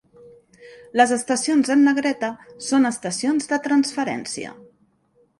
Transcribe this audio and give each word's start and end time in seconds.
Les 0.99 1.11
estacions 1.15 1.67
en 1.75 1.83
negreta 1.87 2.29
són 2.67 2.89
estacions 2.91 3.51
de 3.53 3.59
transferència. 3.67 4.55